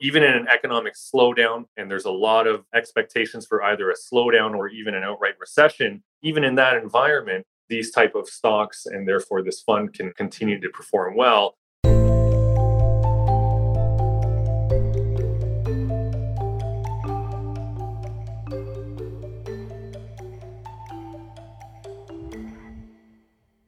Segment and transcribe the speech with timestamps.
[0.00, 4.54] even in an economic slowdown, and there's a lot of expectations for either a slowdown
[4.54, 9.42] or even an outright recession, even in that environment, these type of stocks and therefore
[9.42, 11.54] this fund can continue to perform well.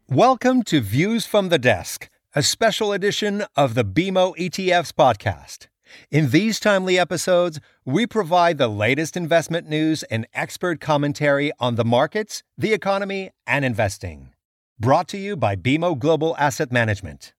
[0.08, 5.68] Welcome to Views from the Desk, a special edition of the BMO ETFs podcast.
[6.10, 11.84] In these timely episodes, we provide the latest investment news and expert commentary on the
[11.84, 14.30] markets, the economy, and investing.
[14.78, 17.32] Brought to you by BMO Global Asset Management.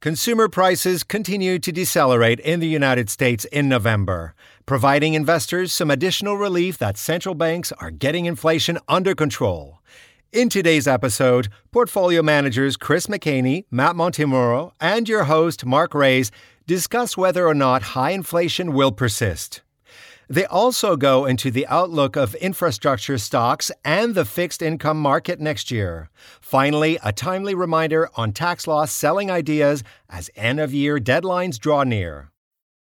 [0.00, 4.34] Consumer prices continued to decelerate in the United States in November,
[4.66, 9.78] providing investors some additional relief that central banks are getting inflation under control.
[10.32, 16.32] In today's episode, portfolio managers Chris McHaney, Matt Montemurro, and your host Mark Raes
[16.66, 19.62] discuss whether or not high inflation will persist.
[20.28, 25.70] They also go into the outlook of infrastructure stocks and the fixed income market next
[25.70, 26.08] year.
[26.40, 31.84] Finally, a timely reminder on tax loss selling ideas as end of year deadlines draw
[31.84, 32.31] near.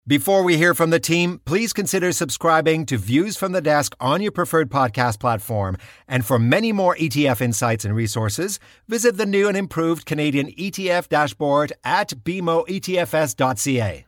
[0.05, 4.21] Before we hear from the team, please consider subscribing to Views from the Desk on
[4.21, 5.77] your preferred podcast platform.
[6.09, 8.59] And for many more ETF insights and resources,
[8.89, 14.05] visit the new and improved Canadian ETF dashboard at bmoetfs.ca.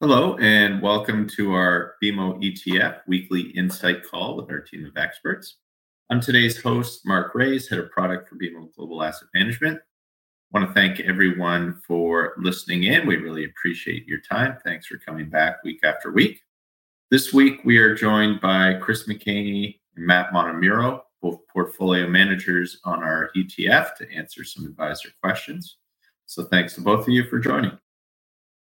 [0.00, 5.56] Hello, and welcome to our BMO ETF weekly insight call with our team of experts.
[6.08, 9.80] I'm today's host, Mark Raes, head of product for BMO Global Asset Management
[10.52, 13.06] want to thank everyone for listening in.
[13.06, 14.58] We really appreciate your time.
[14.64, 16.40] Thanks for coming back week after week.
[17.10, 23.02] This week, we are joined by Chris McHaney and Matt Montemurro, both portfolio managers on
[23.02, 25.76] our ETF, to answer some advisor questions.
[26.26, 27.78] So thanks to both of you for joining.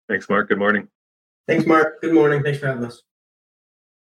[0.08, 0.50] Thanks, Mark.
[0.50, 0.88] Good morning.
[1.48, 2.02] Thanks, Mark.
[2.02, 2.44] Good morning.
[2.44, 3.02] Thanks for having us.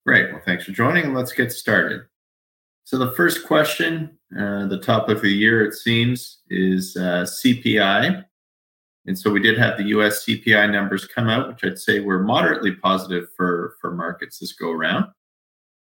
[0.06, 0.32] Great.
[0.32, 2.02] Well, thanks for joining, and let's get started.
[2.90, 8.26] So the first question, uh, the topic of the year, it seems, is uh, CPI.
[9.06, 12.24] And so we did have the US CPI numbers come out, which I'd say were
[12.24, 15.06] moderately positive for, for markets this go around.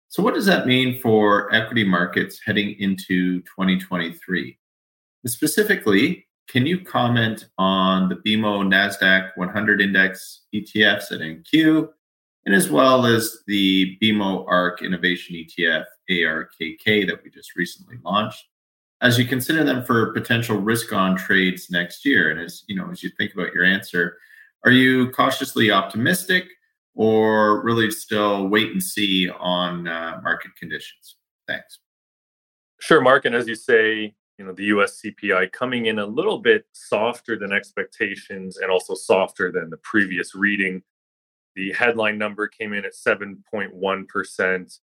[0.09, 4.59] So, what does that mean for equity markets heading into 2023?
[5.23, 11.89] And specifically, can you comment on the BMO NASDAQ 100 index ETF ZNQ
[12.45, 18.45] and as well as the BMO ARK Innovation ETF, ARKK, that we just recently launched.
[19.01, 22.89] As you consider them for potential risk on trades next year, and as you know,
[22.91, 24.17] as you think about your answer,
[24.65, 26.45] are you cautiously optimistic
[26.95, 31.15] or really still wait and see on uh, market conditions?
[31.47, 31.79] Thanks.
[32.81, 33.25] Sure, Mark.
[33.25, 37.37] And as you say, you know, the US CPI coming in a little bit softer
[37.37, 40.81] than expectations and also softer than the previous reading.
[41.55, 44.79] The headline number came in at 7.1%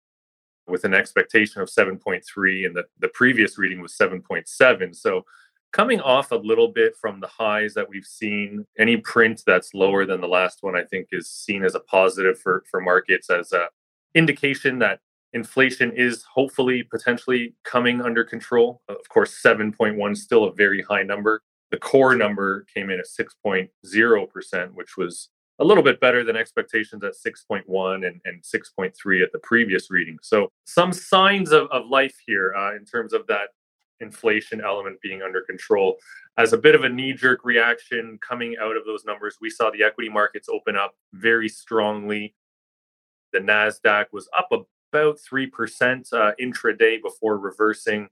[0.67, 4.95] with an expectation of 7.3 and the, the previous reading was 7.7.
[4.95, 5.23] So
[5.71, 10.05] coming off a little bit from the highs that we've seen, any print that's lower
[10.05, 13.51] than the last one, I think is seen as a positive for, for markets as
[13.51, 13.67] a
[14.13, 15.01] indication that
[15.33, 18.81] inflation is hopefully potentially coming under control.
[18.87, 21.41] Of course, 7.1 is still a very high number.
[21.71, 25.29] The core number came in at 6.0%, which was
[25.59, 30.17] a little bit better than expectations at 6.1 and, and 6.3 at the previous reading.
[30.21, 33.49] So some signs of, of life here uh, in terms of that
[34.01, 35.97] inflation element being under control.
[36.37, 39.69] As a bit of a knee jerk reaction coming out of those numbers, we saw
[39.71, 42.35] the equity markets open up very strongly.
[43.31, 48.09] The NASDAQ was up about 3% uh, intraday before reversing.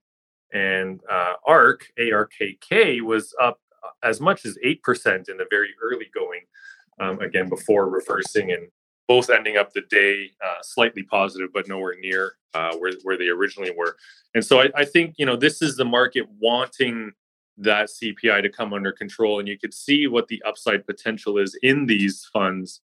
[0.54, 3.60] And uh, ARK, ARKK, was up
[4.04, 6.42] as much as 8% in the very early going
[7.00, 8.68] um, again before reversing and
[9.08, 13.28] both ending up the day uh, slightly positive, but nowhere near uh, where where they
[13.28, 13.98] originally were.
[14.34, 17.12] And so I, I, think you know this is the market wanting
[17.58, 21.58] that CPI to come under control, and you could see what the upside potential is
[21.62, 22.82] in these funds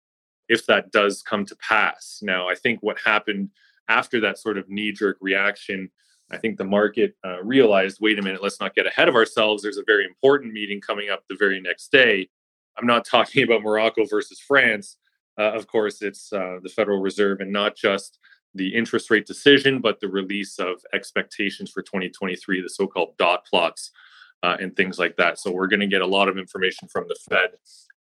[0.50, 2.20] if that does come to pass.
[2.22, 3.50] Now, I think what happened
[3.88, 5.90] after that sort of knee jerk reaction.
[6.32, 9.62] I think the market uh, realized, wait a minute, let's not get ahead of ourselves.
[9.62, 12.30] There's a very important meeting coming up the very next day
[12.78, 14.98] I'm not talking about Morocco versus France.
[15.38, 18.20] Uh, of course, it's uh, the Federal Reserve and not just
[18.56, 23.46] the interest rate decision, but the release of expectations for 2023, the so called dot
[23.46, 23.92] plots
[24.44, 25.40] uh, and things like that.
[25.40, 27.52] So, we're going to get a lot of information from the Fed.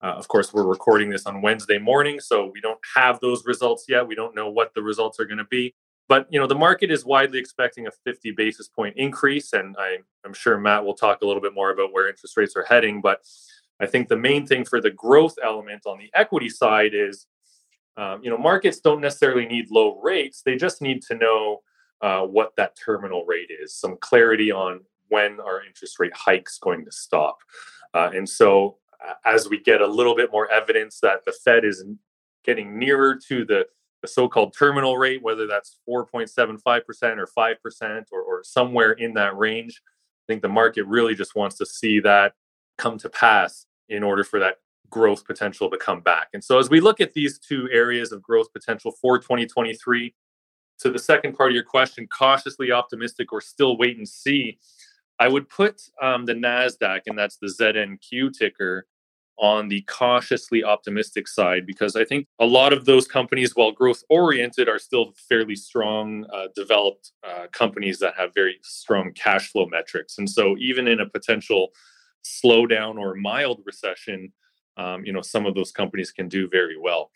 [0.02, 3.86] Uh, of course, we're recording this on Wednesday morning, so we don't have those results
[3.88, 4.06] yet.
[4.06, 5.74] We don't know what the results are going to be.
[6.08, 9.98] But you know, the market is widely expecting a 50 basis point increase, and I,
[10.26, 13.00] I'm sure Matt will talk a little bit more about where interest rates are heading.
[13.00, 13.20] But
[13.82, 17.26] I think the main thing for the growth element on the equity side is,
[17.96, 20.42] um, you know, markets don't necessarily need low rates.
[20.46, 21.62] They just need to know
[22.00, 26.84] uh, what that terminal rate is, some clarity on when our interest rate hikes going
[26.84, 27.38] to stop.
[27.92, 28.78] Uh, and so,
[29.24, 31.84] as we get a little bit more evidence that the Fed is
[32.44, 33.66] getting nearer to the,
[34.00, 39.82] the so-called terminal rate, whether that's 4.75% or 5% or, or somewhere in that range,
[39.84, 42.34] I think the market really just wants to see that
[42.78, 44.56] come to pass in order for that
[44.90, 46.28] growth potential to come back.
[46.34, 50.14] And so as we look at these two areas of growth potential for 2023,
[50.80, 54.58] to the second part of your question, cautiously optimistic or still wait and see,
[55.18, 58.86] I would put um, the NASDAQ, and that's the ZNQ ticker,
[59.38, 64.04] on the cautiously optimistic side because I think a lot of those companies, while growth
[64.08, 69.66] oriented, are still fairly strong, uh, developed uh, companies that have very strong cash flow
[69.66, 70.18] metrics.
[70.18, 71.72] And so, even in a potential
[72.24, 74.32] slowdown or mild recession,
[74.76, 77.10] um, you know, some of those companies can do very well.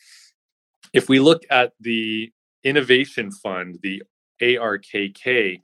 [0.93, 2.32] If we look at the
[2.64, 4.03] innovation fund, the
[4.41, 5.62] ARKK,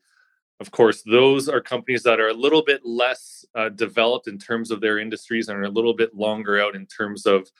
[0.60, 4.70] of course, those are companies that are a little bit less uh, developed in terms
[4.70, 7.50] of their industries and are a little bit longer out in terms of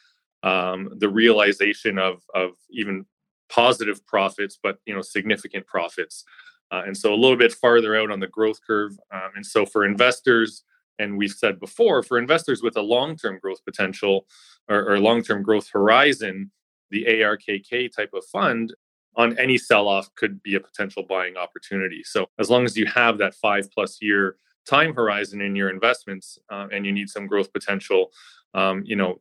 [0.45, 3.05] um, the realization of, of even
[3.49, 6.25] positive profits, but you know significant profits.
[6.71, 8.93] Uh, and so a little bit farther out on the growth curve.
[9.13, 10.65] Um, and so for investors,
[10.99, 14.27] and we've said before, for investors with a long-term growth potential
[14.69, 16.51] or, or long-term growth horizon,
[16.91, 18.75] the ARKK type of fund
[19.17, 22.03] on any sell-off could be a potential buying opportunity.
[22.05, 24.37] So as long as you have that five plus year
[24.67, 28.11] time horizon in your investments uh, and you need some growth potential,
[28.55, 29.19] um, you know,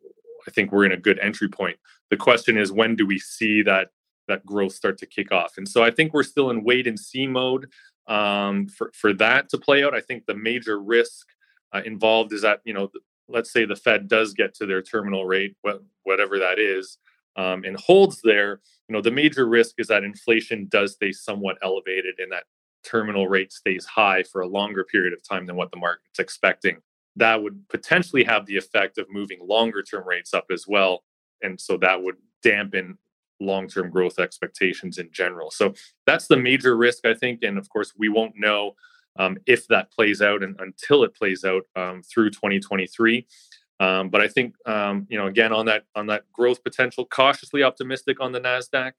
[0.48, 1.78] I think we're in a good entry point.
[2.10, 3.90] The question is, when do we see that
[4.28, 5.54] that growth start to kick off?
[5.58, 7.68] And so I think we're still in wait and see mode
[8.08, 9.94] um, for for that to play out.
[9.94, 11.28] I think the major risk
[11.74, 12.92] uh, involved is that you know,
[13.28, 15.56] let's say the Fed does get to their terminal rate,
[16.04, 16.98] whatever that is,
[17.36, 18.62] um, and holds there.
[18.88, 22.44] You know, the major risk is that inflation does stay somewhat elevated, and that
[22.84, 26.78] terminal rate stays high for a longer period of time than what the market's expecting.
[27.16, 31.04] That would potentially have the effect of moving longer term rates up as well.
[31.42, 32.98] And so that would dampen
[33.40, 35.52] long term growth expectations in general.
[35.52, 35.74] So
[36.06, 37.44] that's the major risk, I think.
[37.44, 38.76] And of course, we won't know
[39.18, 43.26] um, if that plays out and until it plays out um, through 2023.
[43.80, 47.64] Um, but I think um, you know again on that on that growth potential, cautiously
[47.64, 48.94] optimistic on the Nasdaq,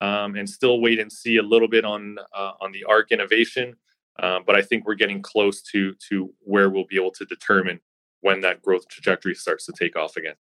[0.00, 3.76] um, and still wait and see a little bit on uh, on the ARK innovation.
[4.18, 7.80] Uh, but I think we're getting close to to where we'll be able to determine
[8.22, 10.34] when that growth trajectory starts to take off again.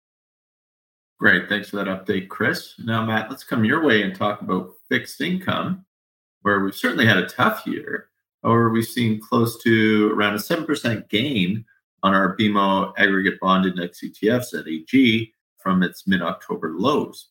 [1.20, 2.76] Great, thanks for that update, Chris.
[2.80, 5.86] Now, Matt, let's come your way and talk about fixed income,
[6.42, 8.10] where we've certainly had a tough year
[8.44, 11.66] or we've seen close to around a 7% gain
[12.04, 17.30] on our BMO aggregate bond index ETF ZAG from its mid October lows.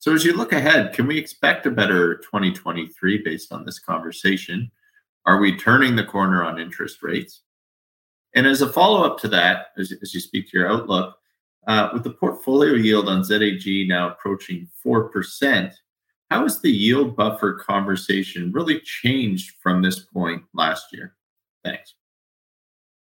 [0.00, 4.70] So, as you look ahead, can we expect a better 2023 based on this conversation?
[5.26, 7.42] Are we turning the corner on interest rates?
[8.34, 11.16] And as a follow up to that, as, as, you speak to your outlook,
[11.66, 15.72] uh, with the portfolio yield on ZAG now approaching 4%,
[16.30, 21.16] how has the yield buffer conversation really changed from this point last year?
[21.64, 21.94] Thanks.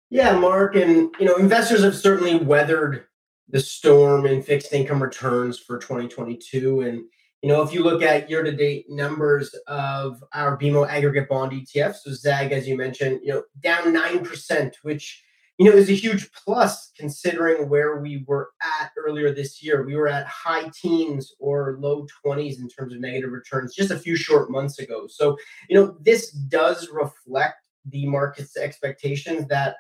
[0.10, 3.06] Yeah, Mark, and you know, investors have certainly weathered
[3.50, 6.82] the storm in fixed income returns for 2022.
[6.82, 7.04] And
[7.42, 12.12] you know, if you look at year-to-date numbers of our BMO aggregate bond ETFs, so
[12.12, 15.24] ZAG, as you mentioned, you know, down nine percent, which
[15.58, 18.50] you know, is a huge plus considering where we were
[18.82, 19.86] at earlier this year.
[19.86, 24.00] We were at high teens or low 20s in terms of negative returns just a
[24.00, 25.06] few short months ago.
[25.08, 25.38] So,
[25.70, 29.76] you know, this does reflect the market's expectations that,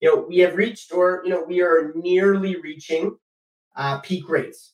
[0.00, 3.16] you know, we have reached or, you know, we are nearly reaching
[3.76, 4.72] uh, peak rates.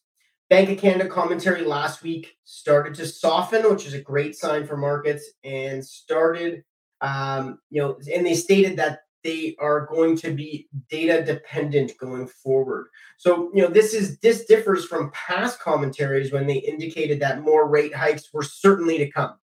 [0.51, 4.77] Bank of Canada commentary last week started to soften, which is a great sign for
[4.77, 6.63] markets, and started,
[7.01, 12.29] um, you know, and they stated that they are going to be data dependent going
[12.29, 12.89] forward.
[13.17, 17.69] So, you know, this is this differs from past commentaries when they indicated that more
[17.69, 19.35] rate hikes were certainly to come.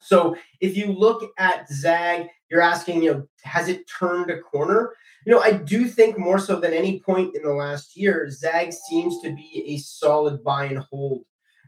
[0.00, 4.92] So, if you look at ZAG, you're asking, you know, has it turned a corner?
[5.24, 8.72] You know, I do think more so than any point in the last year, ZAG
[8.88, 11.22] seems to be a solid buy and hold.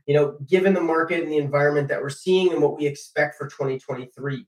[0.06, 3.36] You know, given the market and the environment that we're seeing and what we expect
[3.36, 4.46] for 2023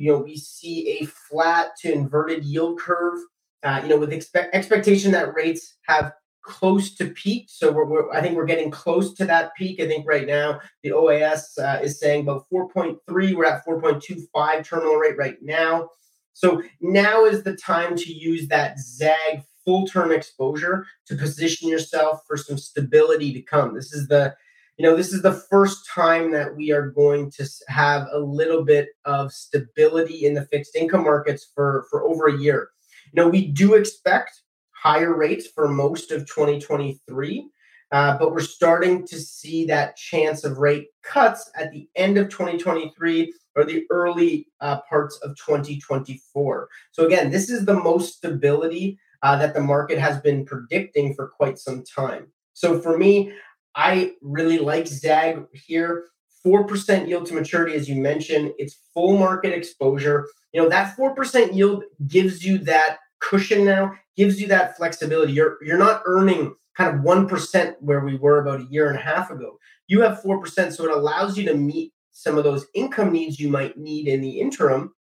[0.00, 3.18] you know, we see a flat to inverted yield curve,
[3.62, 7.48] uh, you know, with expect expectation that rates have close to peak.
[7.50, 9.78] So we're, we're, I think we're getting close to that peak.
[9.78, 12.96] I think right now the OAS uh, is saying about 4.3.
[13.34, 15.90] We're at 4.25 terminal rate right now.
[16.32, 22.22] So now is the time to use that ZAG full term exposure to position yourself
[22.26, 23.74] for some stability to come.
[23.74, 24.34] This is the
[24.76, 28.64] you know, this is the first time that we are going to have a little
[28.64, 32.70] bit of stability in the fixed income markets for, for over a year.
[33.12, 37.50] You know, we do expect higher rates for most of 2023,
[37.92, 42.28] uh, but we're starting to see that chance of rate cuts at the end of
[42.28, 46.68] 2023 or the early uh, parts of 2024.
[46.92, 51.28] So, again, this is the most stability uh, that the market has been predicting for
[51.28, 52.28] quite some time.
[52.54, 53.32] So, for me,
[53.74, 56.06] I really like ZAG here.
[56.44, 60.26] 4% yield to maturity, as you mentioned, it's full market exposure.
[60.52, 65.34] You know, that 4% yield gives you that cushion now, gives you that flexibility.
[65.34, 69.02] You're you're not earning kind of 1% where we were about a year and a
[69.02, 69.58] half ago.
[69.86, 73.48] You have 4%, so it allows you to meet some of those income needs you
[73.48, 74.94] might need in the interim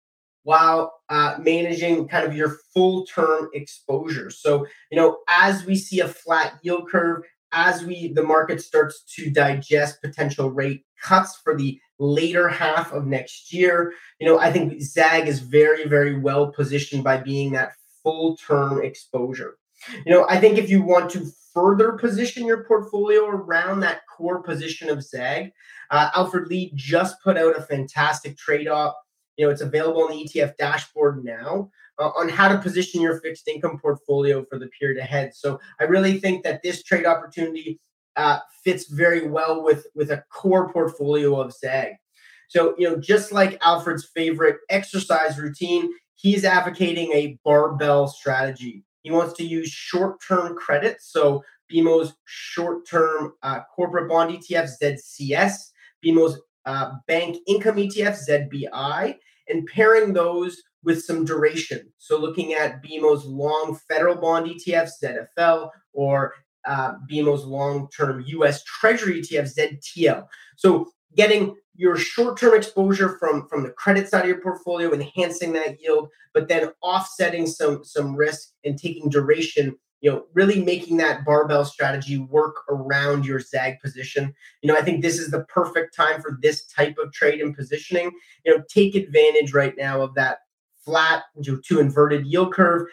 [0.43, 4.29] while uh, managing kind of your full term exposure.
[4.29, 9.01] So, you know, as we see a flat yield curve, as we the market starts
[9.15, 14.51] to digest potential rate cuts for the later half of next year you know i
[14.51, 19.57] think zag is very very well positioned by being that full term exposure.
[20.05, 24.41] You know i think if you want to further position your portfolio around that core
[24.43, 25.51] position of zag
[25.91, 28.93] uh, alfred lee just put out a fantastic trade off
[29.37, 33.19] you know it's available on the etf dashboard now uh, on how to position your
[33.19, 35.35] fixed income portfolio for the period ahead.
[35.35, 37.79] So I really think that this trade opportunity
[38.15, 41.93] uh, fits very well with with a core portfolio of ZAG.
[42.47, 48.83] So you know, just like Alfred's favorite exercise routine, he's advocating a barbell strategy.
[49.03, 51.41] He wants to use short-term credits, so
[51.71, 55.53] BMO's short-term uh, corporate bond ETF ZCS,
[56.03, 59.15] BMO's uh, bank income ETF ZBI,
[59.47, 61.91] and pairing those with some duration.
[61.97, 66.33] So looking at BMO's long federal bond ETF, ZFL, or
[66.65, 68.63] uh, BMO's long-term U.S.
[68.63, 70.27] Treasury ETF, ZTL.
[70.55, 75.81] So getting your short-term exposure from from the credit side of your portfolio, enhancing that
[75.81, 79.75] yield, but then offsetting some some risk and taking duration.
[80.01, 84.33] You know, really making that barbell strategy work around your ZAG position.
[84.61, 87.53] You know, I think this is the perfect time for this type of trade and
[87.53, 88.11] positioning.
[88.45, 90.39] You know, take advantage right now of that
[90.83, 92.87] flat to inverted yield curve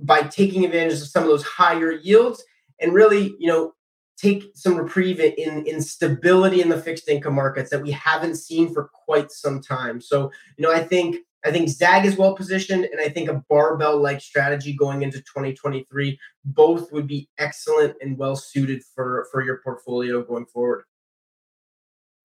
[0.00, 2.42] by taking advantage of some of those higher yields
[2.80, 3.72] and really, you know,
[4.16, 8.72] take some reprieve in in stability in the fixed income markets that we haven't seen
[8.72, 10.00] for quite some time.
[10.00, 13.42] So, you know, I think I think Zag is well positioned, and I think a
[13.48, 19.42] barbell like strategy going into 2023 both would be excellent and well suited for for
[19.42, 20.84] your portfolio going forward.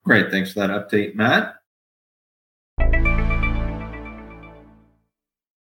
[0.03, 1.56] Great, thanks for that update, Matt.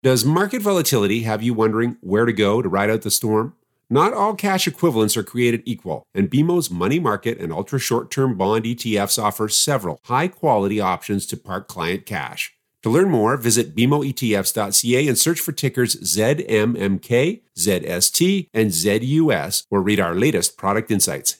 [0.00, 3.57] Does market volatility have you wondering where to go to ride out the storm?
[3.90, 8.37] Not all cash equivalents are created equal, and BMO's money market and ultra short term
[8.37, 12.55] bond ETFs offer several high quality options to park client cash.
[12.85, 19.99] To learn more, visit BMOETFs.ca and search for tickers ZMMK, ZST, and ZUS, or read
[19.99, 21.38] our latest product insights.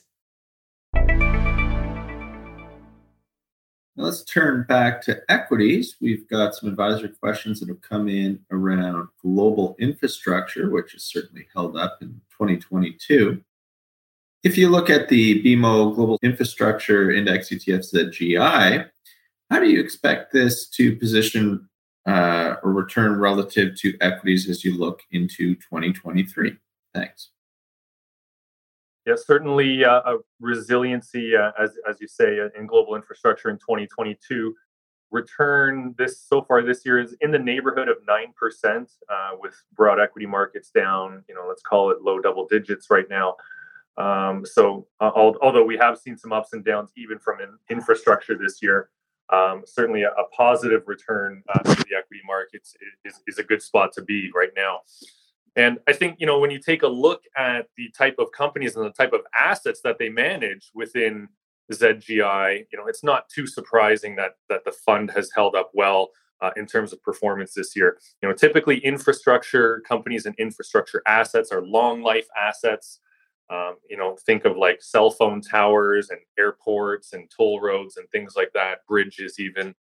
[3.99, 5.97] Now let's turn back to equities.
[5.99, 11.49] We've got some advisor questions that have come in around global infrastructure, which has certainly
[11.53, 13.43] held up in 2022.
[14.45, 18.89] If you look at the BMO Global Infrastructure Index ETF ZGI,
[19.49, 21.67] how do you expect this to position
[22.05, 26.55] uh, or return relative to equities as you look into 2023?
[26.93, 27.31] Thanks.
[29.05, 33.57] Yeah, certainly uh, a resiliency, uh, as as you say, uh, in global infrastructure in
[33.57, 34.53] 2022.
[35.11, 39.55] Return this so far this year is in the neighborhood of nine percent, uh, with
[39.73, 41.23] broad equity markets down.
[41.27, 43.35] You know, let's call it low double digits right now.
[43.97, 48.37] Um, so, uh, although we have seen some ups and downs even from in infrastructure
[48.37, 48.89] this year,
[49.31, 53.61] um, certainly a, a, positive return uh, to the equity markets is, is a good
[53.61, 54.79] spot to be right now.
[55.55, 58.75] And I think, you know, when you take a look at the type of companies
[58.75, 61.27] and the type of assets that they manage within
[61.71, 66.09] ZGI, you know, it's not too surprising that that the fund has held up well
[66.41, 67.97] uh, in terms of performance this year.
[68.21, 72.99] You know, typically infrastructure companies and infrastructure assets are long life assets.
[73.51, 78.07] Um, you know, think of like cell phone towers and airports and toll roads and
[78.11, 79.73] things like that, bridges even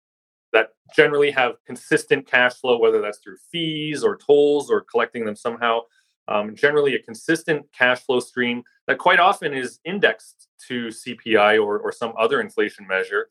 [0.53, 5.37] that generally have consistent cash flow, whether that's through fees or tolls or collecting them
[5.37, 5.81] somehow.
[6.29, 11.79] Um, generally, a consistent cash flow stream that quite often is indexed to CPI or,
[11.79, 13.29] or some other inflation measure.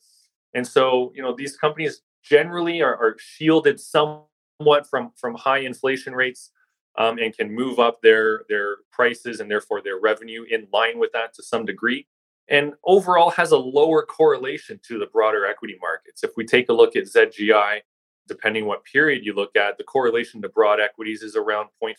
[0.53, 6.13] And so, you know, these companies generally are, are shielded somewhat from, from high inflation
[6.13, 6.51] rates.
[6.97, 11.11] um, and can move up their their prices and therefore their revenue in line with
[11.11, 12.07] that to some degree
[12.49, 16.23] and overall has a lower correlation to the broader equity markets.
[16.23, 17.79] If we take a look at zgi
[18.27, 21.93] depending what period you look at the correlation to broad equities is around 0.5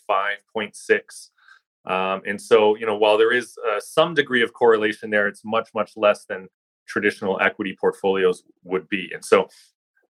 [0.55, 1.29] 0.6
[1.89, 5.45] um, and so you know while there is uh, some degree of correlation there it's
[5.45, 6.49] much much less than
[6.87, 9.11] traditional equity portfolios would be.
[9.13, 9.49] And so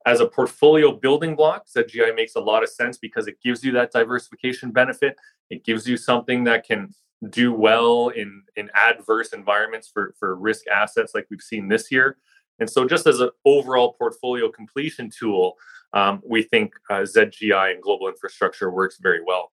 [0.06, 3.72] as a portfolio building block, ZGI makes a lot of sense because it gives you
[3.72, 5.16] that diversification benefit.
[5.50, 6.94] It gives you something that can
[7.30, 12.18] do well in in adverse environments for for risk assets like we've seen this year.
[12.60, 15.56] And so, just as an overall portfolio completion tool,
[15.94, 19.52] um, we think uh, ZGI and global infrastructure works very well.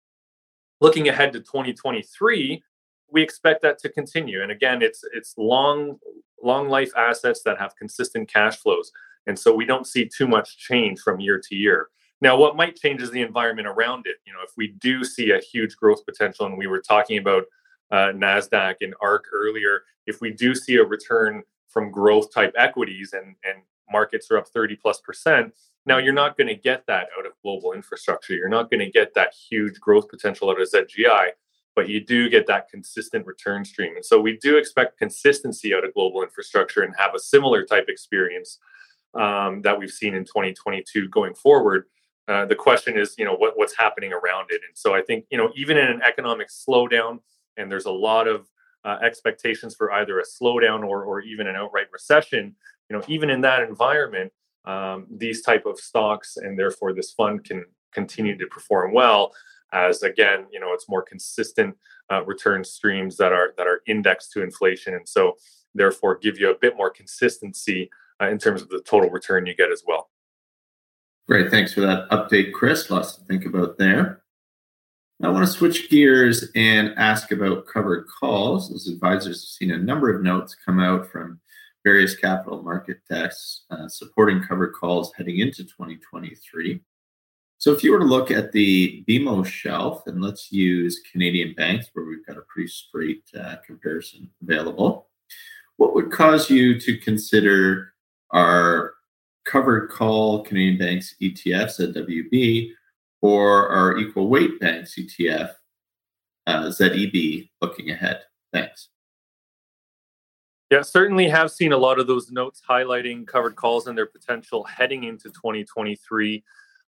[0.81, 2.63] Looking ahead to 2023,
[3.11, 4.43] we expect that to continue.
[4.43, 5.99] And again, it's it's long
[6.43, 8.91] long life assets that have consistent cash flows.
[9.27, 11.89] And so we don't see too much change from year to year.
[12.23, 14.19] Now, what might change is the environment around it.
[14.25, 17.47] You know, if we do see a huge growth potential, and we were talking about
[17.91, 23.13] uh, NASDAQ and ARK earlier, if we do see a return from growth type equities
[23.13, 23.59] and, and
[23.91, 25.53] markets are up 30 plus percent,
[25.85, 28.35] now you're not going to get that out of global infrastructure.
[28.35, 31.31] You're not going to get that huge growth potential out of ZGI,
[31.75, 33.97] but you do get that consistent return stream.
[33.97, 37.87] And so we do expect consistency out of global infrastructure and have a similar type
[37.89, 38.61] experience
[39.15, 41.87] um, that we've seen in 2022 going forward.
[42.29, 44.61] Uh, the question is, you know, what, what's happening around it.
[44.67, 47.19] And so I think, you know, even in an economic slowdown,
[47.57, 48.49] and there's a lot of
[48.85, 52.55] uh, expectations for either a slowdown or, or even an outright recession,
[52.89, 54.33] you know, even in that environment,
[54.65, 59.33] um, these type of stocks and therefore this fund can continue to perform well
[59.73, 61.77] as again, you know, it's more consistent
[62.11, 65.37] uh, return streams that are that are indexed to inflation, and so
[65.75, 69.55] therefore give you a bit more consistency uh, in terms of the total return you
[69.55, 70.11] get as well.
[71.29, 71.51] Great.
[71.51, 72.91] Thanks for that update, Chris.
[72.91, 74.23] Lots to think about there.
[75.23, 78.73] I want to switch gears and ask about covered calls.
[78.73, 81.41] As advisors have seen a number of notes come out from
[81.85, 86.81] various capital market desks uh, supporting covered calls heading into 2023.
[87.59, 91.87] So, if you were to look at the BMO shelf, and let's use Canadian banks,
[91.93, 95.07] where we've got a pretty straight uh, comparison available,
[95.77, 97.95] what would cause you to consider
[98.33, 98.92] our
[99.53, 102.71] covered call Canadian banks ETF ZWB
[103.21, 105.51] or our equal weight banks ETF
[106.47, 108.23] uh, ZEB looking ahead?
[108.51, 108.89] Thanks.
[110.71, 114.65] Yeah, certainly have seen a lot of those notes highlighting covered calls and their potential
[114.65, 116.43] heading into 2023.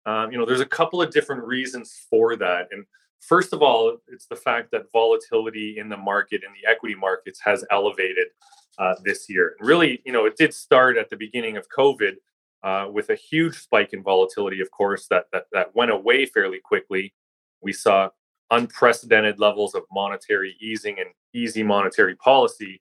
[0.07, 2.69] Um, you know, there's a couple of different reasons for that.
[2.71, 2.85] And
[3.19, 7.41] first of all, it's the fact that volatility in the market, in the equity markets,
[7.45, 8.29] has elevated
[8.79, 9.57] uh, this year.
[9.59, 12.15] Really, you know, it did start at the beginning of COVID
[12.63, 16.61] uh, with a huge spike in volatility, of course, that, that, that went away fairly
[16.63, 17.13] quickly.
[17.61, 18.11] We saw
[18.51, 22.81] unprecedented levels of monetary easing and easy monetary policy.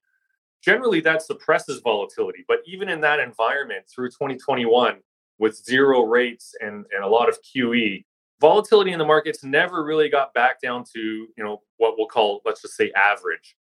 [0.64, 2.46] Generally, that suppresses volatility.
[2.48, 4.98] But even in that environment through 2021,
[5.40, 8.06] with zero rates and, and a lot of QE,
[8.40, 12.42] volatility in the markets never really got back down to you know what we'll call
[12.44, 13.56] let's just say average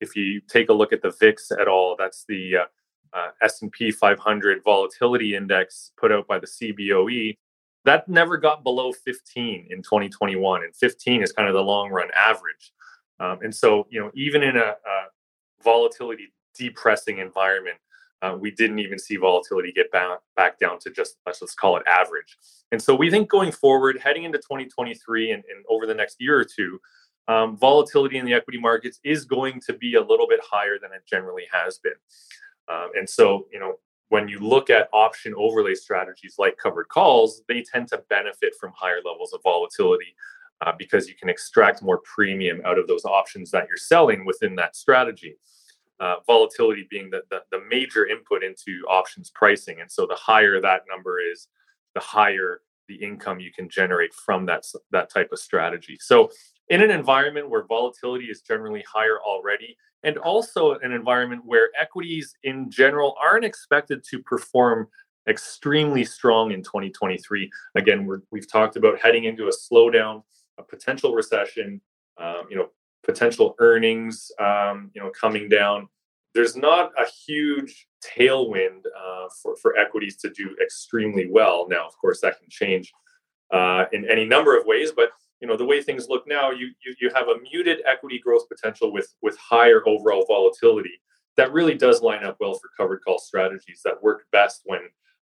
[0.00, 2.64] if you take a look at the VIX at all, that's the uh,
[3.12, 7.36] uh, S&P 500 volatility index put out by the CBOE.
[7.84, 12.08] That never got below 15 in 2021, and 15 is kind of the long run
[12.14, 12.72] average.
[13.20, 15.06] Um, and so, you know, even in a, a
[15.62, 17.78] volatility depressing environment,
[18.20, 21.76] uh, we didn't even see volatility get back, back down to just let's just call
[21.76, 22.36] it average.
[22.72, 26.38] And so we think going forward, heading into 2023 and, and over the next year
[26.38, 26.80] or two,
[27.28, 30.92] um, volatility in the equity markets is going to be a little bit higher than
[30.92, 31.92] it generally has been.
[32.70, 33.74] Um, and so, you know,
[34.10, 38.72] when you look at option overlay strategies like covered calls, they tend to benefit from
[38.74, 40.14] higher levels of volatility
[40.64, 44.54] uh, because you can extract more premium out of those options that you're selling within
[44.56, 45.36] that strategy.
[46.00, 49.80] Uh, volatility being the, the, the major input into options pricing.
[49.80, 51.48] And so the higher that number is,
[51.94, 55.98] the higher the income you can generate from that, that type of strategy.
[56.00, 56.30] So
[56.70, 62.34] in an environment where volatility is generally higher already, and also an environment where equities
[62.44, 64.88] in general aren't expected to perform
[65.28, 67.50] extremely strong in 2023.
[67.74, 70.22] Again, we have talked about heading into a slowdown,
[70.58, 71.80] a potential recession,
[72.18, 72.68] um, you know,
[73.04, 75.88] potential earnings, um, you know, coming down.
[76.34, 81.66] There's not a huge tailwind uh, for for equities to do extremely well.
[81.68, 82.92] Now, of course, that can change
[83.50, 86.68] uh, in any number of ways, but you know the way things look now you,
[86.84, 91.00] you you have a muted equity growth potential with with higher overall volatility
[91.36, 94.80] that really does line up well for covered call strategies that work best when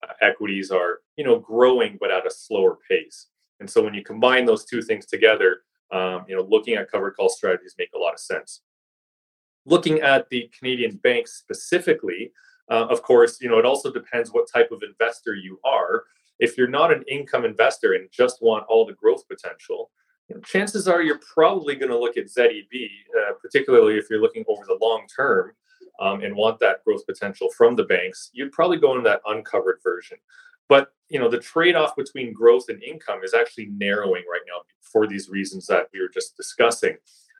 [0.03, 3.27] uh, equities are you know growing but at a slower pace
[3.59, 7.15] and so when you combine those two things together um, you know, looking at covered
[7.15, 8.61] call strategies make a lot of sense.
[9.65, 12.31] Looking at the Canadian banks specifically,
[12.69, 16.03] uh, of course, you know, it also depends what type of investor you are.
[16.39, 19.89] If you're not an income investor and just want all the growth potential,
[20.43, 24.63] chances are you're probably going to look at ZEB, uh, particularly if you're looking over
[24.65, 25.53] the long term
[25.99, 28.29] um, and want that growth potential from the banks.
[28.33, 30.17] You'd probably go in that uncovered version.
[30.67, 35.07] But you know, the trade-off between growth and income is actually narrowing right now for
[35.07, 36.97] these reasons that we were just discussing.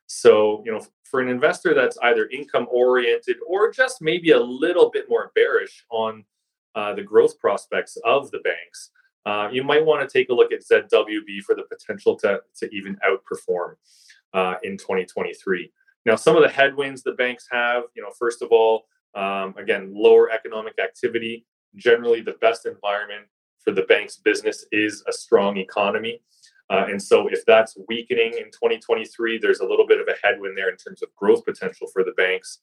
[0.07, 4.89] So, you know, for an investor that's either income oriented or just maybe a little
[4.89, 6.25] bit more bearish on
[6.73, 8.89] uh, the growth prospects of the banks,
[9.25, 12.69] uh, you might want to take a look at ZWB for the potential to, to
[12.73, 13.75] even outperform
[14.33, 15.71] uh, in 2023.
[16.05, 19.91] Now, some of the headwinds the banks have, you know, first of all, um, again,
[19.93, 21.45] lower economic activity.
[21.75, 23.25] Generally, the best environment
[23.63, 26.21] for the bank's business is a strong economy.
[26.69, 30.57] Uh, and so, if that's weakening in 2023, there's a little bit of a headwind
[30.57, 32.59] there in terms of growth potential for the banks.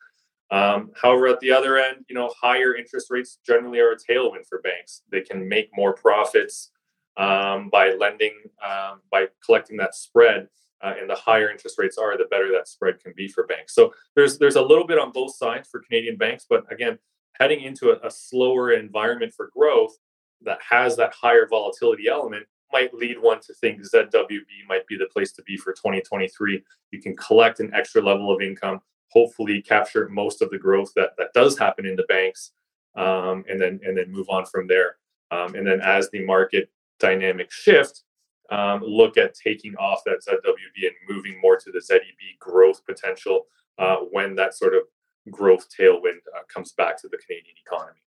[0.51, 4.47] Um, however, at the other end, you know, higher interest rates generally are a tailwind
[4.49, 5.03] for banks.
[5.11, 6.71] They can make more profits
[7.17, 10.49] um, by lending, um, by collecting that spread.
[10.83, 13.75] Uh, and the higher interest rates are, the better that spread can be for banks.
[13.75, 16.99] So there's there's a little bit on both sides for Canadian banks, but again,
[17.41, 19.97] heading into a, a slower environment for growth
[20.43, 25.07] that has that higher volatility element might lead one to think ZWB might be the
[25.07, 26.63] place to be for 2023.
[26.91, 28.81] You can collect an extra level of income,
[29.17, 32.53] hopefully capture most of the growth that that does happen in the banks,
[32.97, 34.97] um, and then and then move on from there.
[35.31, 36.69] Um, and then as the market
[37.01, 38.03] dynamic shift,
[38.51, 43.47] um, look at taking off that ZWB and moving more to the ZEB growth potential
[43.79, 44.83] uh, when that sort of
[45.31, 48.03] growth tailwind uh, comes back to the Canadian economy.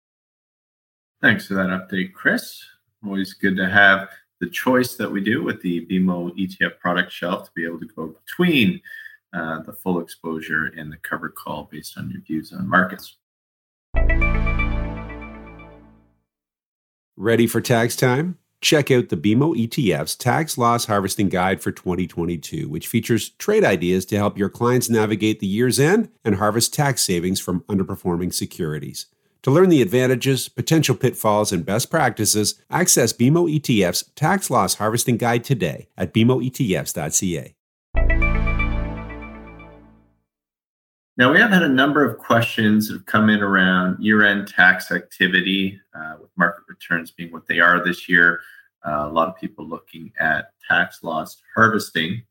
[1.21, 2.63] Thanks for that update, Chris.
[3.03, 4.09] Always good to have
[4.41, 7.87] the choice that we do with the BMO ETF product shelf to be able to
[7.95, 8.81] go between
[9.33, 13.17] uh, the full exposure and the covered call based on your views on markets.
[17.15, 18.37] Ready for tax time?
[18.61, 24.05] Check out the BMO ETF's Tax Loss Harvesting Guide for 2022, which features trade ideas
[24.07, 29.07] to help your clients navigate the year's end and harvest tax savings from underperforming securities.
[29.43, 35.17] To learn the advantages, potential pitfalls, and best practices, access BMO ETF's Tax Loss Harvesting
[35.17, 37.56] Guide today at bmoetfs.ca.
[41.17, 44.47] Now, we have had a number of questions that have come in around year end
[44.47, 48.41] tax activity, uh, with market returns being what they are this year.
[48.85, 52.21] Uh, a lot of people looking at tax loss harvesting.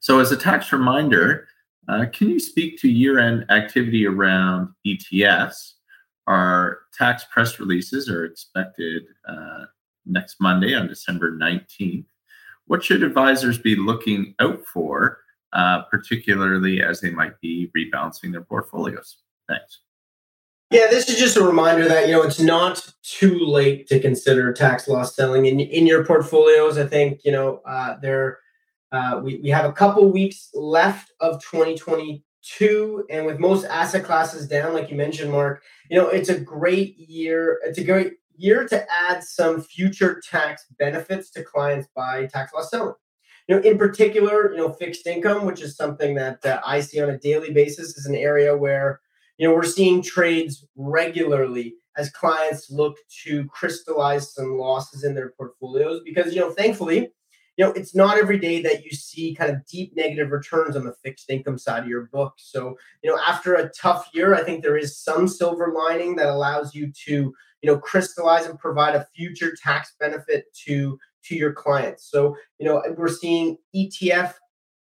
[0.00, 1.46] So, as a tax reminder,
[1.88, 5.74] uh, can you speak to year end activity around ETFs?
[6.26, 9.64] Our tax press releases are expected uh,
[10.06, 12.06] next Monday on December 19th.
[12.66, 15.18] What should advisors be looking out for,
[15.52, 19.18] uh, particularly as they might be rebalancing their portfolios?
[19.48, 19.80] Thanks.
[20.70, 24.52] Yeah, this is just a reminder that you know it's not too late to consider
[24.52, 26.76] tax loss selling in in your portfolios.
[26.76, 28.40] I think you know uh, there
[28.92, 34.46] uh, we we have a couple weeks left of 2022, and with most asset classes
[34.46, 38.66] down like you mentioned mark you know it's a great year it's a great year
[38.66, 42.94] to add some future tax benefits to clients by tax loss selling
[43.48, 47.00] you know in particular you know fixed income which is something that uh, i see
[47.00, 49.00] on a daily basis is an area where
[49.38, 55.30] you know we're seeing trades regularly as clients look to crystallize some losses in their
[55.30, 57.10] portfolios because you know thankfully
[57.58, 60.84] you know, it's not every day that you see kind of deep negative returns on
[60.84, 62.34] the fixed income side of your book.
[62.36, 66.28] So, you know, after a tough year, I think there is some silver lining that
[66.28, 67.34] allows you to, you
[67.64, 72.10] know, crystallize and provide a future tax benefit to to your clients.
[72.10, 74.34] So, you know, we're seeing ETF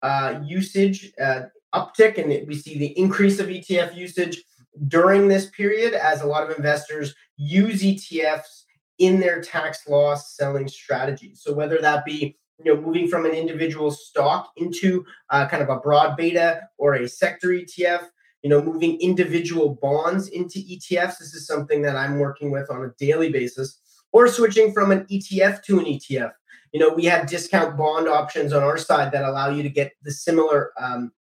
[0.02, 1.42] uh, usage uh,
[1.74, 4.42] uptick, and we see the increase of ETF usage
[4.88, 8.64] during this period as a lot of investors use ETFs
[8.98, 11.42] in their tax loss selling strategies.
[11.42, 15.70] So whether that be you know, moving from an individual stock into uh, kind of
[15.70, 18.04] a broad beta or a sector ETF,
[18.42, 21.18] you know, moving individual bonds into ETFs.
[21.18, 23.78] This is something that I'm working with on a daily basis,
[24.12, 26.32] or switching from an ETF to an ETF.
[26.72, 29.92] You know, we have discount bond options on our side that allow you to get
[30.02, 31.12] the similar um,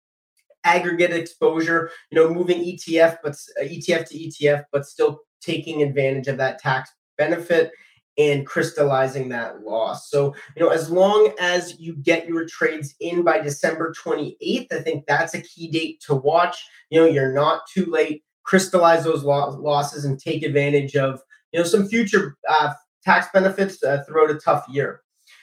[0.64, 1.90] aggregate exposure.
[2.10, 6.58] You know, moving ETF, but uh, ETF to ETF, but still taking advantage of that
[6.58, 7.72] tax benefit
[8.18, 10.10] and crystallizing that loss.
[10.10, 14.80] So, you know, as long as you get your trades in by December 28th, I
[14.80, 16.66] think that's a key date to watch.
[16.90, 18.24] You know, you're not too late.
[18.42, 21.22] Crystallize those lo- losses and take advantage of,
[21.52, 22.72] you know, some future uh,
[23.04, 25.02] tax benefits uh, throughout a tough year.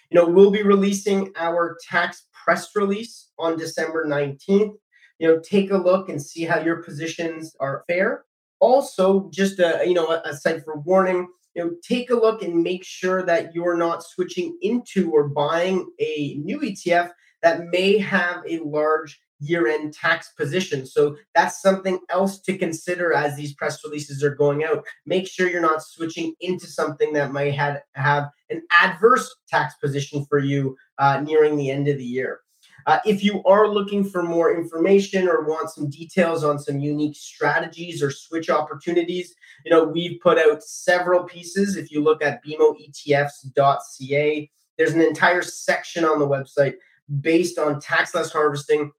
[0.09, 4.75] You know, we'll be releasing our tax press release on December 19th.
[5.19, 8.25] You know, take a look and see how your positions are fair.
[8.59, 12.83] Also, just a you know, aside for warning, you know, take a look and make
[12.83, 18.59] sure that you're not switching into or buying a new ETF that may have a
[18.59, 20.85] large year end tax position.
[20.85, 24.85] So that's something else to consider as these press releases are going out.
[25.05, 30.25] Make sure you're not switching into something that might have, have an adverse tax position
[30.29, 32.39] for you uh, nearing the end of the year.
[32.87, 37.15] Uh, if you are looking for more information or want some details on some unique
[37.15, 39.33] strategies or switch opportunities,
[39.65, 41.77] you know, we've put out several pieces.
[41.77, 46.75] If you look at bmoetfs.ca, there's an entire section on the website
[47.21, 48.91] based on tax loss harvesting,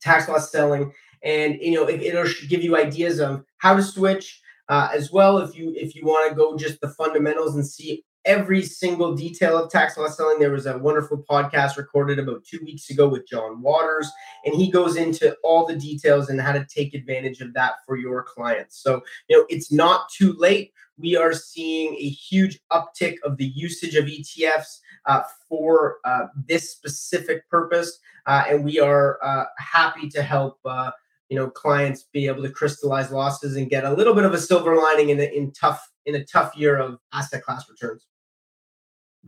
[0.00, 4.40] tax loss selling, and you know, it, will give you ideas of how to switch.
[4.68, 8.04] Uh, as well, if you if you want to go just the fundamentals and see
[8.24, 10.38] every single detail of tax loss selling.
[10.38, 14.10] There was a wonderful podcast recorded about two weeks ago with John Waters,
[14.44, 17.96] and he goes into all the details and how to take advantage of that for
[17.96, 18.82] your clients.
[18.82, 20.72] So, you know, it's not too late.
[21.00, 26.70] We are seeing a huge uptick of the usage of ETFs uh, for uh, this
[26.70, 30.90] specific purpose, uh, and we are uh, happy to help uh,
[31.28, 34.38] you know clients be able to crystallize losses and get a little bit of a
[34.38, 38.06] silver lining in, in tough in a tough year of asset class returns.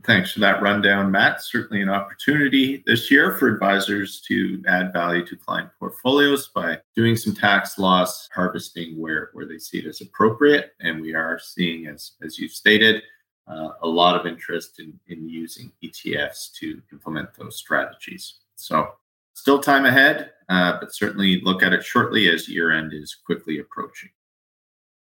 [0.05, 1.41] Thanks for that rundown, Matt.
[1.43, 7.15] Certainly an opportunity this year for advisors to add value to client portfolios by doing
[7.15, 10.71] some tax loss harvesting where, where they see it as appropriate.
[10.81, 13.03] And we are seeing, as, as you stated,
[13.47, 18.39] uh, a lot of interest in, in using ETFs to implement those strategies.
[18.55, 18.93] So,
[19.33, 23.59] still time ahead, uh, but certainly look at it shortly as year end is quickly
[23.59, 24.09] approaching.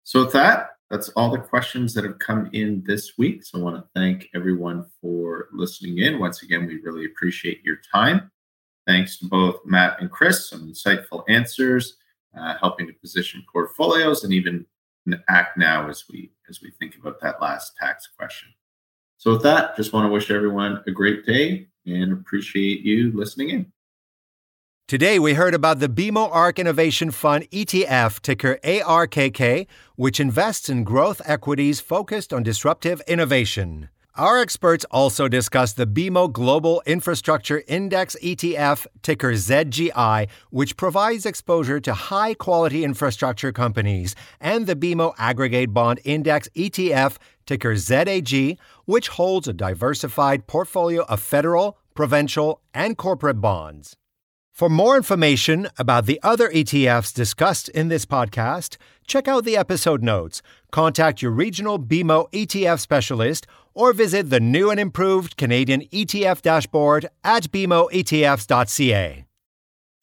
[0.04, 3.44] So, with that, that's all the questions that have come in this week.
[3.44, 6.18] So I want to thank everyone for listening in.
[6.18, 8.30] Once again, we really appreciate your time.
[8.86, 11.96] Thanks to both Matt and Chris, some insightful answers,
[12.38, 14.64] uh, helping to position portfolios and even
[15.28, 18.48] act now as we as we think about that last tax question.
[19.16, 23.50] So with that, just want to wish everyone a great day and appreciate you listening
[23.50, 23.72] in.
[24.88, 30.84] Today, we heard about the BMO ARK Innovation Fund ETF, ticker ARKK, which invests in
[30.84, 33.88] growth equities focused on disruptive innovation.
[34.14, 41.80] Our experts also discussed the BMO Global Infrastructure Index ETF, ticker ZGI, which provides exposure
[41.80, 49.08] to high quality infrastructure companies, and the BMO Aggregate Bond Index ETF, ticker ZAG, which
[49.08, 53.96] holds a diversified portfolio of federal, provincial, and corporate bonds.
[54.56, 60.02] For more information about the other ETFs discussed in this podcast, check out the episode
[60.02, 60.40] notes,
[60.70, 67.10] contact your regional BMO ETF specialist, or visit the new and improved Canadian ETF dashboard
[67.22, 69.26] at bmoetfs.ca.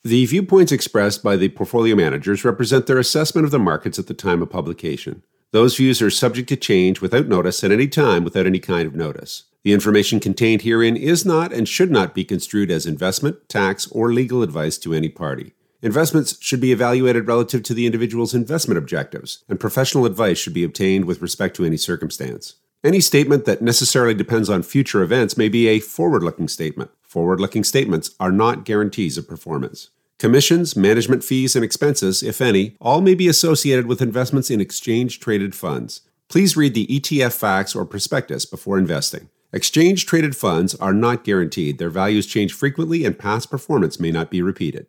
[0.03, 4.13] The viewpoints expressed by the portfolio managers represent their assessment of the markets at the
[4.13, 5.23] time of publication.
[5.53, 8.95] Those views are subject to change without notice at any time without any kind of
[8.95, 9.43] notice.
[9.61, 14.11] The information contained herein is not and should not be construed as investment, tax, or
[14.11, 15.53] legal advice to any party.
[15.83, 20.63] Investments should be evaluated relative to the individual's investment objectives, and professional advice should be
[20.63, 22.55] obtained with respect to any circumstance.
[22.83, 26.89] Any statement that necessarily depends on future events may be a forward looking statement.
[27.03, 29.91] Forward looking statements are not guarantees of performance.
[30.23, 35.19] Commissions, management fees, and expenses, if any, all may be associated with investments in exchange
[35.19, 35.99] traded funds.
[36.29, 39.27] Please read the ETF facts or prospectus before investing.
[39.51, 44.31] Exchange traded funds are not guaranteed, their values change frequently, and past performance may not
[44.31, 44.87] be repeated.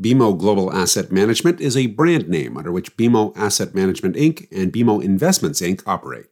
[0.00, 4.50] BMO Global Asset Management is a brand name under which BMO Asset Management Inc.
[4.50, 5.82] and BMO Investments Inc.
[5.86, 6.28] operate.